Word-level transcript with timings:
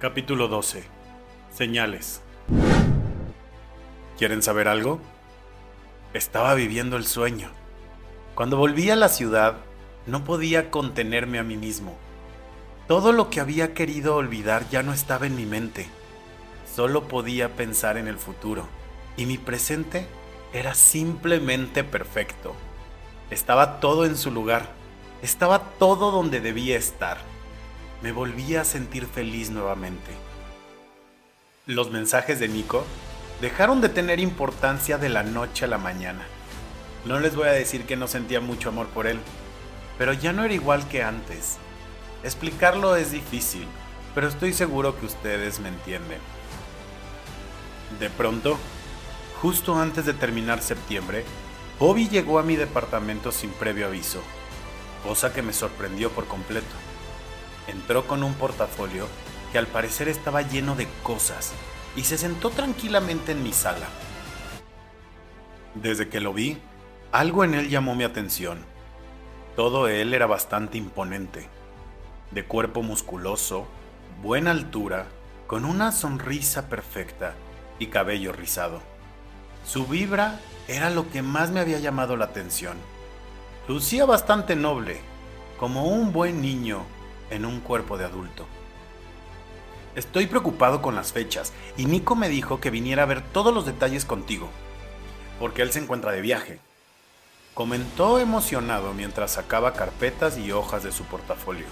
Capítulo 0.00 0.48
12. 0.48 0.82
Señales. 1.52 2.20
¿Quieren 4.18 4.42
saber 4.42 4.66
algo? 4.66 5.00
Estaba 6.12 6.54
viviendo 6.54 6.96
el 6.96 7.06
sueño. 7.06 7.50
Cuando 8.34 8.56
volví 8.56 8.90
a 8.90 8.96
la 8.96 9.08
ciudad, 9.08 9.58
no 10.06 10.24
podía 10.24 10.72
contenerme 10.72 11.38
a 11.38 11.44
mí 11.44 11.56
mismo. 11.56 11.96
Todo 12.88 13.12
lo 13.12 13.30
que 13.30 13.38
había 13.38 13.72
querido 13.72 14.16
olvidar 14.16 14.68
ya 14.68 14.82
no 14.82 14.92
estaba 14.92 15.26
en 15.26 15.36
mi 15.36 15.46
mente. 15.46 15.86
Solo 16.74 17.06
podía 17.06 17.54
pensar 17.54 17.96
en 17.96 18.08
el 18.08 18.18
futuro. 18.18 18.66
Y 19.16 19.26
mi 19.26 19.38
presente 19.38 20.08
era 20.52 20.74
simplemente 20.74 21.84
perfecto. 21.84 22.56
Estaba 23.30 23.78
todo 23.78 24.06
en 24.06 24.16
su 24.16 24.32
lugar. 24.32 24.70
Estaba 25.22 25.60
todo 25.78 26.10
donde 26.10 26.40
debía 26.40 26.76
estar. 26.76 27.18
Me 28.04 28.12
volvía 28.12 28.60
a 28.60 28.64
sentir 28.66 29.06
feliz 29.06 29.48
nuevamente. 29.48 30.10
Los 31.64 31.90
mensajes 31.90 32.38
de 32.38 32.48
Nico 32.48 32.84
dejaron 33.40 33.80
de 33.80 33.88
tener 33.88 34.20
importancia 34.20 34.98
de 34.98 35.08
la 35.08 35.22
noche 35.22 35.64
a 35.64 35.68
la 35.68 35.78
mañana. 35.78 36.26
No 37.06 37.18
les 37.18 37.34
voy 37.34 37.48
a 37.48 37.52
decir 37.52 37.86
que 37.86 37.96
no 37.96 38.06
sentía 38.06 38.42
mucho 38.42 38.68
amor 38.68 38.88
por 38.88 39.06
él, 39.06 39.18
pero 39.96 40.12
ya 40.12 40.34
no 40.34 40.44
era 40.44 40.52
igual 40.52 40.86
que 40.86 41.02
antes. 41.02 41.56
Explicarlo 42.22 42.94
es 42.94 43.10
difícil, 43.10 43.66
pero 44.14 44.28
estoy 44.28 44.52
seguro 44.52 45.00
que 45.00 45.06
ustedes 45.06 45.60
me 45.60 45.70
entienden. 45.70 46.20
De 48.00 48.10
pronto, 48.10 48.58
justo 49.40 49.80
antes 49.80 50.04
de 50.04 50.12
terminar 50.12 50.60
septiembre, 50.60 51.24
Bobby 51.80 52.10
llegó 52.10 52.38
a 52.38 52.42
mi 52.42 52.56
departamento 52.56 53.32
sin 53.32 53.48
previo 53.52 53.86
aviso, 53.86 54.20
cosa 55.02 55.32
que 55.32 55.40
me 55.40 55.54
sorprendió 55.54 56.10
por 56.10 56.26
completo. 56.26 56.74
Entró 57.66 58.06
con 58.06 58.22
un 58.22 58.34
portafolio 58.34 59.06
que 59.52 59.58
al 59.58 59.66
parecer 59.66 60.08
estaba 60.08 60.42
lleno 60.42 60.74
de 60.76 60.88
cosas 61.02 61.52
y 61.96 62.02
se 62.02 62.18
sentó 62.18 62.50
tranquilamente 62.50 63.32
en 63.32 63.42
mi 63.42 63.52
sala. 63.52 63.86
Desde 65.74 66.08
que 66.08 66.20
lo 66.20 66.32
vi, 66.32 66.58
algo 67.12 67.44
en 67.44 67.54
él 67.54 67.68
llamó 67.68 67.94
mi 67.94 68.04
atención. 68.04 68.58
Todo 69.56 69.88
él 69.88 70.14
era 70.14 70.26
bastante 70.26 70.78
imponente, 70.78 71.48
de 72.32 72.44
cuerpo 72.44 72.82
musculoso, 72.82 73.66
buena 74.22 74.50
altura, 74.50 75.06
con 75.46 75.64
una 75.64 75.92
sonrisa 75.92 76.68
perfecta 76.68 77.34
y 77.78 77.86
cabello 77.86 78.32
rizado. 78.32 78.82
Su 79.64 79.86
vibra 79.86 80.40
era 80.68 80.90
lo 80.90 81.10
que 81.10 81.22
más 81.22 81.50
me 81.50 81.60
había 81.60 81.78
llamado 81.78 82.16
la 82.16 82.26
atención. 82.26 82.76
Lucía 83.68 84.04
bastante 84.04 84.56
noble, 84.56 85.00
como 85.58 85.86
un 85.86 86.12
buen 86.12 86.42
niño 86.42 86.84
en 87.30 87.44
un 87.44 87.60
cuerpo 87.60 87.98
de 87.98 88.04
adulto. 88.04 88.46
Estoy 89.94 90.26
preocupado 90.26 90.82
con 90.82 90.96
las 90.96 91.12
fechas 91.12 91.52
y 91.76 91.86
Nico 91.86 92.16
me 92.16 92.28
dijo 92.28 92.60
que 92.60 92.70
viniera 92.70 93.04
a 93.04 93.06
ver 93.06 93.22
todos 93.22 93.54
los 93.54 93.64
detalles 93.64 94.04
contigo, 94.04 94.48
porque 95.38 95.62
él 95.62 95.72
se 95.72 95.78
encuentra 95.78 96.10
de 96.10 96.20
viaje. 96.20 96.58
Comentó 97.54 98.18
emocionado 98.18 98.92
mientras 98.92 99.32
sacaba 99.32 99.74
carpetas 99.74 100.36
y 100.36 100.50
hojas 100.50 100.82
de 100.82 100.90
su 100.90 101.04
portafolio. 101.04 101.66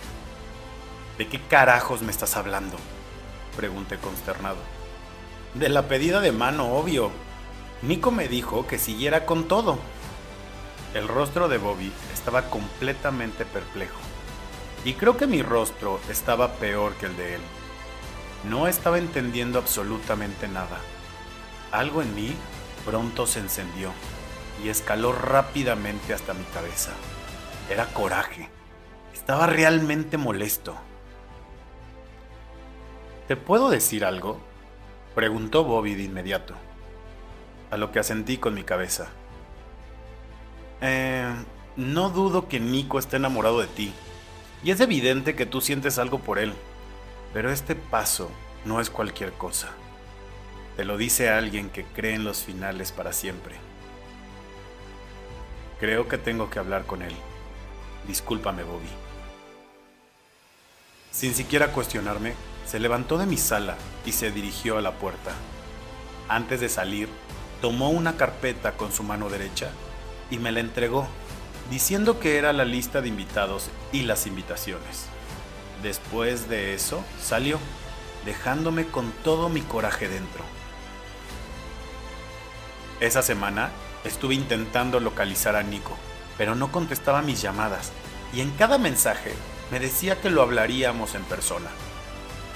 ¿De 1.19 1.27
qué 1.27 1.41
carajos 1.41 2.03
me 2.03 2.13
estás 2.13 2.37
hablando? 2.37 2.77
Pregunté 3.57 3.99
consternado. 3.99 4.59
De 5.55 5.69
la 5.69 5.89
pedida 5.89 6.21
de 6.21 6.31
mano, 6.31 6.73
obvio. 6.75 7.11
Nico 7.83 8.13
me 8.13 8.29
dijo 8.29 8.69
que 8.69 8.79
siguiera 8.79 9.27
con 9.27 9.49
todo. 9.49 9.79
El 10.95 11.09
rostro 11.09 11.49
de 11.49 11.59
Bobby 11.59 11.93
estaba 12.15 12.43
completamente 12.49 13.45
perplejo. 13.45 13.99
Y 14.85 14.95
creo 14.95 15.17
que 15.17 15.27
mi 15.27 15.43
rostro 15.43 16.01
estaba 16.11 16.55
peor 16.55 16.95
que 16.95 17.07
el 17.07 17.17
de 17.17 17.37
él. 17.37 17.41
No 18.49 18.67
estaba 18.67 18.99
entendiendo 18.99 19.59
absolutamente 19.59 20.49
nada. 20.49 20.79
Algo 21.71 22.03
en 22.03 22.15
mí 22.15 22.35
pronto 22.85 23.27
se 23.27 23.39
encendió 23.39 23.93
y 24.63 24.69
escaló 24.69 25.13
rápidamente 25.13 26.15
hasta 26.15 26.35
mi 26.35 26.45
cabeza. 26.45 26.93
Era 27.71 27.87
coraje. 27.87 28.49
Estaba 29.15 29.47
realmente 29.47 30.19
molesto. 30.19 30.75
¿Te 33.29 33.37
puedo 33.37 33.71
decir 33.71 34.05
algo? 34.05 34.41
Preguntó 35.15 35.65
Bobby 35.65 35.95
de 35.95 36.03
inmediato, 36.03 36.55
a 37.71 37.77
lo 37.77 37.93
que 37.93 38.01
asentí 38.01 38.39
con 38.39 38.55
mi 38.55 38.65
cabeza. 38.65 39.09
Eh, 40.81 41.33
no 41.77 42.11
dudo 42.11 42.49
que 42.49 42.59
Nico 42.59 42.99
esté 42.99 43.17
enamorado 43.17 43.61
de 43.61 43.69
ti, 43.69 43.95
y 44.65 44.71
es 44.71 44.81
evidente 44.81 45.35
que 45.35 45.47
tú 45.47 45.61
sientes 45.61 45.99
algo 45.99 46.19
por 46.19 46.39
él. 46.39 46.55
Pero 47.33 47.51
este 47.51 47.75
paso 47.75 48.31
no 48.65 48.81
es 48.81 48.91
cualquier 48.91 49.33
cosa. 49.33 49.71
Te 50.77 50.85
lo 50.85 50.97
dice 50.97 51.31
alguien 51.31 51.71
que 51.71 51.85
cree 51.85 52.15
en 52.15 52.25
los 52.25 52.45
finales 52.45 52.93
para 52.93 53.13
siempre. 53.13 53.57
Creo 55.81 56.09
que 56.09 56.19
tengo 56.19 56.49
que 56.49 56.59
hablar 56.59 56.87
con 56.87 57.03
él. 57.03 57.15
Discúlpame, 58.07 58.63
Bobby. 58.63 58.89
Sin 61.11 61.35
siquiera 61.35 61.73
cuestionarme, 61.73 62.35
se 62.67 62.79
levantó 62.79 63.19
de 63.19 63.27
mi 63.27 63.37
sala 63.37 63.77
y 64.07 64.13
se 64.13 64.31
dirigió 64.31 64.79
a 64.79 64.81
la 64.81 64.93
puerta. 64.93 65.33
Antes 66.29 66.61
de 66.61 66.69
salir, 66.69 67.09
tomó 67.61 67.91
una 67.91 68.17
carpeta 68.17 68.77
con 68.77 68.93
su 68.93 69.03
mano 69.03 69.29
derecha 69.29 69.71
y 70.31 70.39
me 70.39 70.53
la 70.53 70.61
entregó, 70.61 71.07
diciendo 71.73 72.21
que 72.21 72.37
era 72.37 72.53
la 72.53 72.67
lista 72.67 73.01
de 73.01 73.09
invitados 73.09 73.71
y 73.93 74.03
las 74.03 74.27
invitaciones. 74.27 75.07
Después 75.83 76.51
de 76.51 76.75
eso, 76.75 77.03
salió, 77.19 77.59
dejándome 78.27 78.89
con 78.89 79.11
todo 79.25 79.49
mi 79.49 79.63
coraje 79.63 80.07
dentro. 80.07 80.45
Esa 83.01 83.23
semana 83.23 83.71
estuve 84.05 84.35
intentando 84.35 85.01
localizar 85.01 85.57
a 85.57 85.63
Nico, 85.63 85.97
pero 86.37 86.55
no 86.55 86.71
contestaba 86.71 87.23
mis 87.23 87.41
llamadas 87.41 87.91
y 88.35 88.43
en 88.43 88.51
cada 88.51 88.77
mensaje 88.77 89.33
me 89.71 89.81
decía 89.81 90.21
que 90.21 90.29
lo 90.29 90.43
hablaríamos 90.43 91.15
en 91.15 91.23
persona. 91.23 91.71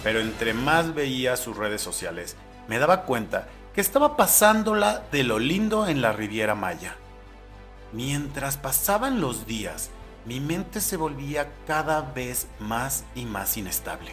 Pero 0.03 0.21
entre 0.21 0.53
más 0.53 0.94
veía 0.94 1.38
sus 1.38 1.56
redes 1.56 1.81
sociales, 1.81 2.37
me 2.69 2.78
daba 2.78 3.05
cuenta 3.05 3.49
que 3.75 3.81
estaba 3.81 4.15
pasándola 4.15 5.05
de 5.10 5.25
lo 5.25 5.38
lindo 5.38 5.88
en 5.88 6.03
la 6.03 6.12
Riviera 6.12 6.55
Maya. 6.55 6.97
Mientras 7.93 8.57
pasaban 8.57 9.21
los 9.21 9.47
días, 9.47 9.91
mi 10.25 10.41
mente 10.41 10.81
se 10.81 10.97
volvía 10.97 11.53
cada 11.67 12.01
vez 12.01 12.49
más 12.59 13.05
y 13.15 13.25
más 13.25 13.57
inestable. 13.57 14.13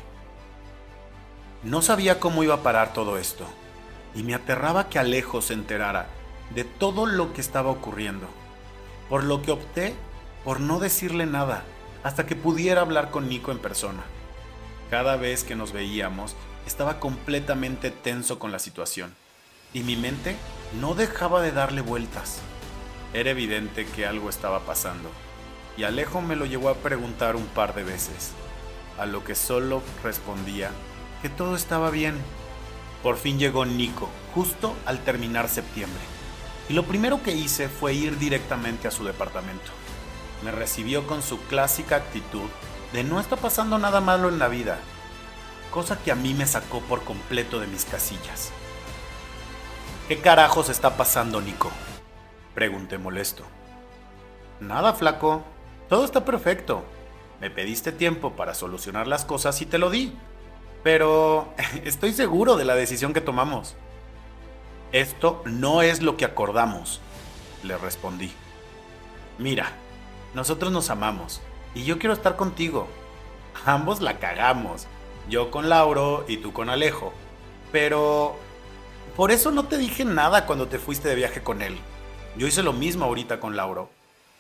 No 1.64 1.82
sabía 1.82 2.20
cómo 2.20 2.44
iba 2.44 2.56
a 2.56 2.64
parar 2.64 2.94
todo 2.94 3.18
esto, 3.18 3.46
y 4.14 4.24
me 4.24 4.36
aterraba 4.36 4.90
que 4.90 5.00
Alejo 5.00 5.42
se 5.42 5.54
enterara 5.54 6.08
de 6.54 6.66
todo 6.66 7.06
lo 7.08 7.34
que 7.34 7.42
estaba 7.42 7.72
ocurriendo, 7.72 8.28
por 9.10 9.24
lo 9.24 9.42
que 9.42 9.52
opté 9.52 9.96
por 10.44 10.60
no 10.60 10.80
decirle 10.80 11.26
nada 11.26 11.64
hasta 12.04 12.26
que 12.26 12.36
pudiera 12.36 12.82
hablar 12.82 13.12
con 13.12 13.30
Nico 13.30 13.52
en 13.52 13.60
persona. 13.60 14.04
Cada 14.90 15.16
vez 15.16 15.44
que 15.44 15.56
nos 15.56 15.72
veíamos, 15.72 16.36
estaba 16.68 17.00
completamente 17.00 17.90
tenso 17.92 18.38
con 18.38 18.52
la 18.52 18.60
situación, 18.60 19.16
y 19.74 19.82
mi 19.82 19.96
mente 19.96 20.36
no 20.80 20.94
dejaba 20.94 21.42
de 21.42 21.52
darle 21.52 21.82
vueltas. 21.82 22.42
Era 23.14 23.30
evidente 23.30 23.86
que 23.86 24.08
algo 24.08 24.30
estaba 24.30 24.62
pasando 24.62 25.10
y 25.78 25.84
Alejo 25.84 26.22
me 26.22 26.36
lo 26.36 26.46
llevó 26.46 26.70
a 26.70 26.76
preguntar 26.76 27.36
un 27.36 27.46
par 27.46 27.76
de 27.76 27.84
veces, 27.84 28.32
a 28.98 29.06
lo 29.06 29.24
que 29.24 29.36
solo 29.36 29.82
respondía 30.04 30.72
que 31.22 31.30
todo 31.30 31.56
estaba 31.56 31.90
bien. 31.90 32.16
Por 33.02 33.18
fin 33.18 33.40
llegó 33.40 33.66
Nico, 33.66 34.10
justo 34.34 34.76
al 34.86 35.00
terminar 35.00 35.48
septiembre, 35.48 36.02
y 36.70 36.74
lo 36.74 36.84
primero 36.84 37.22
que 37.22 37.34
hice 37.34 37.70
fue 37.70 37.94
ir 37.94 38.18
directamente 38.18 38.88
a 38.88 38.92
su 38.92 39.04
departamento. 39.04 39.72
Me 40.44 40.52
recibió 40.52 41.06
con 41.08 41.22
su 41.22 41.40
clásica 41.44 41.98
actitud 41.98 42.50
de 42.94 43.04
no 43.04 43.20
está 43.20 43.36
pasando 43.36 43.78
nada 43.78 44.02
malo 44.02 44.30
en 44.30 44.40
la 44.40 44.48
vida, 44.48 44.80
cosa 45.72 46.00
que 46.02 46.12
a 46.12 46.16
mí 46.16 46.34
me 46.34 46.46
sacó 46.48 46.82
por 46.82 47.04
completo 47.04 47.60
de 47.60 47.68
mis 47.68 47.86
casillas. 47.86 48.52
¿Qué 50.08 50.20
carajos 50.20 50.70
está 50.70 50.98
pasando, 50.98 51.42
Nico? 51.42 51.72
Pregunté 52.54 52.98
molesto. 52.98 53.44
Nada, 54.60 54.94
flaco, 54.94 55.44
todo 55.90 56.06
está 56.06 56.24
perfecto. 56.26 56.84
Me 57.42 57.50
pediste 57.50 57.92
tiempo 57.92 58.34
para 58.34 58.54
solucionar 58.54 59.08
las 59.08 59.26
cosas 59.26 59.62
y 59.62 59.66
te 59.66 59.78
lo 59.78 59.90
di. 59.90 60.14
Pero 60.84 61.54
estoy 61.84 62.14
seguro 62.14 62.56
de 62.56 62.66
la 62.66 62.76
decisión 62.76 63.14
que 63.14 63.22
tomamos. 63.22 63.76
Esto 64.92 65.42
no 65.46 65.82
es 65.82 66.02
lo 66.04 66.18
que 66.18 66.26
acordamos, 66.26 67.02
le 67.64 67.78
respondí. 67.78 68.32
Mira, 69.40 69.72
nosotros 70.36 70.72
nos 70.72 70.92
amamos 70.92 71.42
y 71.74 71.84
yo 71.84 71.98
quiero 71.98 72.14
estar 72.14 72.36
contigo. 72.36 72.88
Ambos 73.66 74.02
la 74.02 74.20
cagamos, 74.20 74.88
yo 75.30 75.50
con 75.50 75.70
Lauro 75.70 76.26
y 76.28 76.38
tú 76.38 76.54
con 76.54 76.70
Alejo. 76.70 77.12
Pero 77.72 78.36
por 79.16 79.32
eso 79.32 79.52
no 79.52 79.66
te 79.66 79.78
dije 79.78 80.06
nada 80.06 80.46
cuando 80.46 80.68
te 80.68 80.78
fuiste 80.78 81.10
de 81.10 81.16
viaje 81.16 81.42
con 81.42 81.64
él. 81.64 81.80
Yo 82.38 82.48
hice 82.48 82.64
lo 82.64 82.74
mismo 82.74 83.06
ahorita 83.06 83.40
con 83.40 83.56
Lauro. 83.56 83.90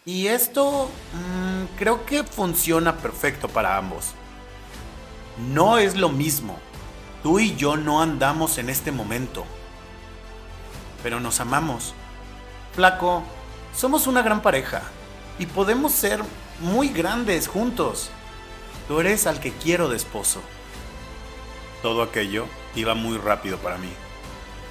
Y 0.05 0.27
esto 0.27 0.89
mmm, 1.13 1.77
creo 1.77 2.05
que 2.05 2.23
funciona 2.23 2.97
perfecto 2.97 3.47
para 3.47 3.77
ambos. 3.77 4.13
No 5.51 5.77
es 5.77 5.95
lo 5.95 6.09
mismo. 6.09 6.57
Tú 7.21 7.39
y 7.39 7.55
yo 7.55 7.77
no 7.77 8.01
andamos 8.01 8.57
en 8.57 8.69
este 8.69 8.91
momento, 8.91 9.45
pero 11.01 11.21
nos 11.21 11.39
amamos. 11.39 11.93
Flaco, 12.73 13.23
somos 13.73 14.07
una 14.07 14.21
gran 14.21 14.41
pareja 14.41 14.81
y 15.39 15.45
podemos 15.45 15.93
ser 15.93 16.21
muy 16.59 16.89
grandes 16.89 17.47
juntos. 17.47 18.09
Tú 18.89 18.99
eres 18.99 19.25
al 19.25 19.39
que 19.39 19.53
quiero 19.53 19.87
de 19.87 19.95
esposo. 19.95 20.41
Todo 21.81 22.01
aquello 22.03 22.45
iba 22.75 22.93
muy 22.93 23.17
rápido 23.17 23.57
para 23.57 23.77
mí 23.77 23.89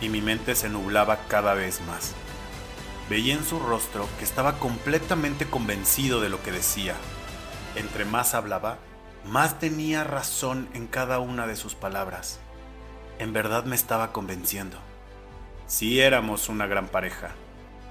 y 0.02 0.08
mi 0.08 0.20
mente 0.20 0.54
se 0.54 0.68
nublaba 0.68 1.20
cada 1.28 1.54
vez 1.54 1.80
más. 1.86 2.12
Veía 3.08 3.34
en 3.34 3.44
su 3.44 3.58
rostro 3.58 4.08
que 4.18 4.24
estaba 4.24 4.58
completamente 4.58 5.46
convencido 5.46 6.20
de 6.20 6.28
lo 6.28 6.42
que 6.42 6.52
decía. 6.52 6.94
Entre 7.74 8.04
más 8.04 8.34
hablaba, 8.34 8.78
más 9.24 9.58
tenía 9.58 10.04
razón 10.04 10.68
en 10.74 10.86
cada 10.86 11.18
una 11.18 11.46
de 11.46 11.56
sus 11.56 11.74
palabras. 11.74 12.40
En 13.18 13.32
verdad 13.32 13.64
me 13.64 13.76
estaba 13.76 14.12
convenciendo. 14.12 14.78
Sí 15.66 16.00
éramos 16.00 16.48
una 16.48 16.66
gran 16.66 16.88
pareja. 16.88 17.30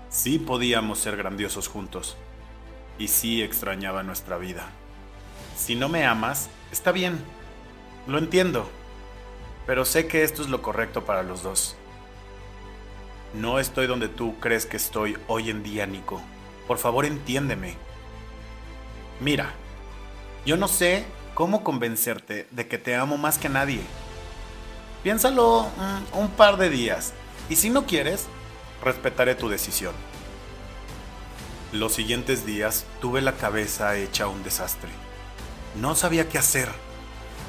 Sí 0.10 0.40
podíamos 0.40 1.00
ser 1.00 1.18
grandiosos 1.18 1.68
juntos. 1.68 2.18
Y 3.00 3.08
sí 3.08 3.42
extrañaba 3.42 4.04
nuestra 4.04 4.38
vida. 4.38 4.68
Si 5.58 5.76
no 5.76 5.90
me 5.90 6.06
amas, 6.06 6.50
está 6.72 6.92
bien. 6.92 7.24
Lo 8.08 8.18
entiendo. 8.18 8.70
Pero 9.66 9.86
sé 9.86 10.08
que 10.08 10.24
esto 10.24 10.42
es 10.42 10.50
lo 10.50 10.62
correcto 10.62 11.06
para 11.06 11.24
los 11.24 11.44
dos. 11.44 11.76
No 13.34 13.60
estoy 13.60 13.88
donde 13.88 14.10
tú 14.10 14.40
crees 14.40 14.66
que 14.66 14.78
estoy 14.78 15.18
hoy 15.28 15.50
en 15.50 15.64
día, 15.64 15.86
Nico. 15.86 16.22
Por 16.68 16.78
favor, 16.78 17.06
entiéndeme. 17.06 17.76
Mira, 19.22 19.54
yo 20.46 20.58
no 20.58 20.68
sé 20.68 21.06
cómo 21.34 21.64
convencerte 21.64 22.48
de 22.52 22.68
que 22.68 22.78
te 22.78 22.96
amo 22.96 23.18
más 23.18 23.38
que 23.38 23.50
nadie. 23.50 23.82
Piénsalo 25.04 25.64
mm, 25.64 26.18
un 26.18 26.30
par 26.30 26.58
de 26.58 26.70
días 26.70 27.14
y 27.50 27.56
si 27.56 27.70
no 27.70 27.86
quieres, 27.86 28.28
respetaré 28.84 29.36
tu 29.36 29.48
decisión. 29.48 29.94
Los 31.72 31.94
siguientes 31.94 32.46
días 32.46 32.86
tuve 33.00 33.22
la 33.22 33.38
cabeza 33.38 33.96
hecha 33.96 34.28
un 34.28 34.44
desastre. 34.44 34.90
No 35.80 35.96
sabía 35.96 36.28
qué 36.28 36.38
hacer 36.38 36.70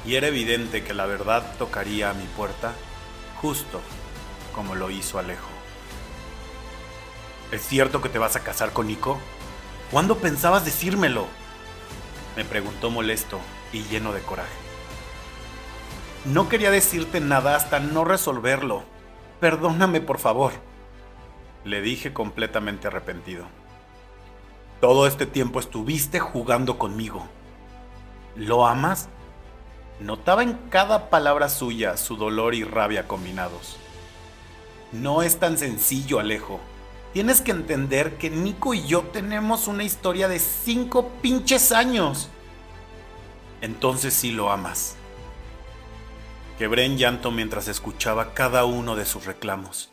y 0.05 0.15
era 0.15 0.27
evidente 0.27 0.83
que 0.83 0.93
la 0.93 1.05
verdad 1.05 1.43
tocaría 1.57 2.09
a 2.09 2.13
mi 2.13 2.25
puerta 2.25 2.73
justo 3.41 3.81
como 4.53 4.75
lo 4.75 4.89
hizo 4.91 5.19
Alejo. 5.19 5.52
¿Es 7.53 7.61
cierto 7.61 8.01
que 8.01 8.09
te 8.09 8.17
vas 8.17 8.35
a 8.35 8.39
casar 8.39 8.73
con 8.73 8.87
Nico? 8.87 9.19
¿Cuándo 9.91 10.17
pensabas 10.17 10.65
decírmelo? 10.65 11.27
Me 12.35 12.45
preguntó 12.45 12.89
molesto 12.89 13.39
y 13.71 13.83
lleno 13.83 14.11
de 14.11 14.21
coraje. 14.21 14.49
No 16.25 16.49
quería 16.49 16.71
decirte 16.71 17.19
nada 17.19 17.55
hasta 17.55 17.79
no 17.79 18.05
resolverlo. 18.05 18.81
Perdóname, 19.39 20.01
por 20.01 20.17
favor. 20.17 20.53
Le 21.63 21.81
dije 21.81 22.11
completamente 22.11 22.87
arrepentido. 22.87 23.45
Todo 24.81 25.05
este 25.05 25.27
tiempo 25.27 25.59
estuviste 25.59 26.19
jugando 26.19 26.79
conmigo. 26.79 27.27
¿Lo 28.35 28.65
amas? 28.65 29.09
Notaba 29.99 30.41
en 30.41 30.53
cada 30.71 31.11
palabra 31.11 31.49
suya 31.49 31.97
su 31.97 32.17
dolor 32.17 32.55
y 32.55 32.63
rabia 32.63 33.07
combinados. 33.07 33.77
No 34.91 35.21
es 35.21 35.37
tan 35.37 35.59
sencillo, 35.59 36.19
Alejo. 36.19 36.59
Tienes 37.13 37.41
que 37.41 37.51
entender 37.51 38.17
que 38.17 38.31
Nico 38.31 38.73
y 38.73 38.87
yo 38.87 39.03
tenemos 39.03 39.67
una 39.67 39.83
historia 39.83 40.27
de 40.27 40.39
cinco 40.39 41.09
pinches 41.21 41.71
años. 41.71 42.29
Entonces 43.61 44.15
sí 44.15 44.31
lo 44.31 44.51
amas. 44.51 44.95
Quebré 46.57 46.85
en 46.85 46.97
llanto 46.97 47.29
mientras 47.29 47.67
escuchaba 47.67 48.33
cada 48.33 48.65
uno 48.65 48.95
de 48.95 49.05
sus 49.05 49.25
reclamos. 49.25 49.91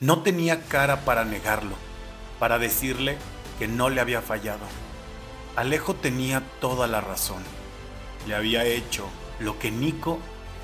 No 0.00 0.22
tenía 0.22 0.64
cara 0.64 1.04
para 1.04 1.24
negarlo, 1.24 1.76
para 2.40 2.58
decirle 2.58 3.16
que 3.60 3.68
no 3.68 3.88
le 3.88 4.00
había 4.00 4.20
fallado. 4.20 4.66
Alejo 5.54 5.94
tenía 5.94 6.42
toda 6.60 6.88
la 6.88 7.00
razón. 7.00 7.44
Le 8.26 8.34
había 8.34 8.64
hecho 8.64 9.06
lo 9.38 9.58
que 9.60 9.70
Nico 9.70 10.18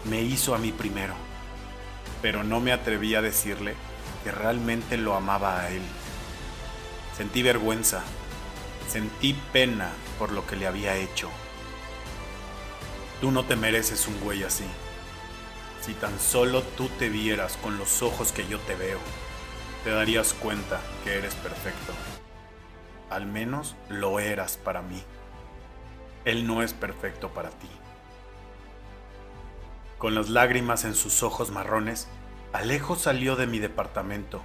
me 0.04 0.20
hizo 0.20 0.56
a 0.56 0.58
mí 0.58 0.72
primero, 0.72 1.14
pero 2.20 2.42
no 2.42 2.58
me 2.58 2.72
atreví 2.72 3.14
a 3.14 3.22
decirle 3.22 3.76
que 4.22 4.30
realmente 4.30 4.96
lo 4.96 5.14
amaba 5.14 5.60
a 5.60 5.70
él. 5.70 5.82
Sentí 7.16 7.42
vergüenza, 7.42 8.02
sentí 8.88 9.34
pena 9.52 9.90
por 10.18 10.32
lo 10.32 10.46
que 10.46 10.56
le 10.56 10.66
había 10.66 10.96
hecho. 10.96 11.28
Tú 13.20 13.30
no 13.30 13.44
te 13.44 13.56
mereces 13.56 14.08
un 14.08 14.18
güey 14.20 14.42
así. 14.42 14.64
Si 15.80 15.94
tan 15.94 16.18
solo 16.18 16.62
tú 16.62 16.88
te 16.98 17.08
vieras 17.08 17.56
con 17.56 17.76
los 17.78 18.02
ojos 18.02 18.32
que 18.32 18.46
yo 18.46 18.58
te 18.60 18.74
veo, 18.76 18.98
te 19.84 19.90
darías 19.90 20.32
cuenta 20.32 20.80
que 21.04 21.18
eres 21.18 21.34
perfecto. 21.34 21.92
Al 23.10 23.26
menos 23.26 23.76
lo 23.88 24.20
eras 24.20 24.56
para 24.56 24.80
mí. 24.82 25.02
Él 26.24 26.46
no 26.46 26.62
es 26.62 26.72
perfecto 26.72 27.30
para 27.30 27.50
ti. 27.50 27.68
Con 29.98 30.14
las 30.14 30.28
lágrimas 30.28 30.84
en 30.84 30.94
sus 30.94 31.22
ojos 31.22 31.50
marrones, 31.50 32.08
Alejo 32.52 32.96
salió 32.96 33.34
de 33.34 33.46
mi 33.46 33.60
departamento, 33.60 34.42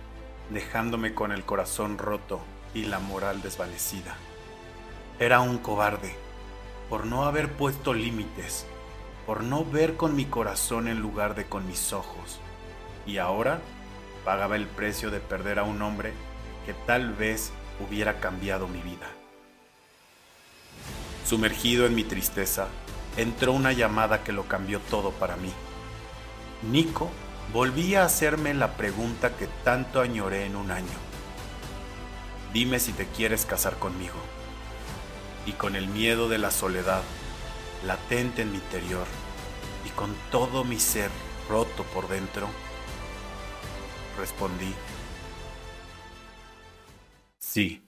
dejándome 0.50 1.13
con 1.13 1.33
el 1.33 1.44
corazón 1.44 1.98
roto 1.98 2.39
y 2.74 2.86
la 2.86 3.00
moral 3.00 3.42
desvanecida. 3.42 4.15
Era 5.19 5.42
un 5.42 5.57
cobarde 5.57 6.15
por 6.89 7.06
no 7.06 7.25
haber 7.25 7.51
puesto 7.51 7.94
límites, 7.94 8.65
por 9.25 9.44
no 9.44 9.65
ver 9.65 9.98
con 9.98 10.15
mi 10.15 10.24
corazón 10.24 10.88
en 10.88 11.01
lugar 11.01 11.36
de 11.36 11.48
con 11.48 11.68
mis 11.68 11.92
ojos. 11.92 12.39
Y 13.06 13.18
ahora 13.18 13.59
pagaba 14.24 14.56
el 14.56 14.68
precio 14.68 15.12
de 15.12 15.19
perder 15.19 15.60
a 15.60 15.63
un 15.63 15.81
hombre 15.81 16.13
que 16.65 16.74
tal 16.74 17.12
vez 17.12 17.51
hubiera 17.86 18.21
cambiado 18.21 18.69
mi 18.69 18.81
vida. 18.81 19.07
Sumergido 21.25 21.86
en 21.86 21.94
mi 21.94 22.06
tristeza, 22.06 22.68
entró 23.18 23.51
una 23.51 23.74
llamada 23.74 24.24
que 24.24 24.31
lo 24.31 24.44
cambió 24.48 24.80
todo 24.80 25.12
para 25.12 25.36
mí. 25.36 25.51
Nico 26.71 27.12
volvía 27.54 28.04
a 28.04 28.06
hacerme 28.06 28.54
la 28.54 28.78
pregunta 28.78 29.36
que 29.36 29.48
tanto 29.64 30.02
añoré 30.02 30.46
en 30.46 30.56
un 30.56 30.72
año. 30.72 30.98
Dime 32.54 32.80
si 32.80 32.94
te 32.94 33.08
quieres 33.08 33.46
casar 33.46 33.78
conmigo. 33.80 34.16
Y 35.46 35.54
con 35.54 35.76
el 35.76 35.88
miedo 35.88 36.30
de 36.30 36.38
la 36.38 36.52
soledad 36.52 37.04
latente 37.84 38.42
en 38.42 38.52
mi 38.52 38.58
interior 38.58 39.08
y 39.86 39.90
con 39.92 40.16
todo 40.32 40.64
mi 40.64 40.80
ser 40.80 41.12
roto 41.50 41.84
por 41.86 42.08
dentro, 42.10 42.50
respondí, 44.18 44.74
sí. 47.39 47.87